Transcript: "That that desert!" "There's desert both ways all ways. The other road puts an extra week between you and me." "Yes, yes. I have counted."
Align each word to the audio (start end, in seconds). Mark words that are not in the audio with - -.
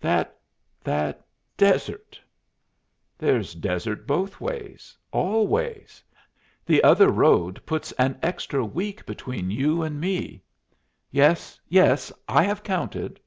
"That 0.00 0.38
that 0.84 1.24
desert!" 1.56 2.20
"There's 3.16 3.54
desert 3.54 4.06
both 4.06 4.38
ways 4.38 4.98
all 5.12 5.46
ways. 5.46 6.04
The 6.66 6.84
other 6.84 7.08
road 7.10 7.64
puts 7.64 7.92
an 7.92 8.18
extra 8.22 8.62
week 8.66 9.06
between 9.06 9.50
you 9.50 9.82
and 9.82 9.98
me." 9.98 10.42
"Yes, 11.10 11.58
yes. 11.70 12.12
I 12.28 12.42
have 12.42 12.62
counted." 12.62 13.18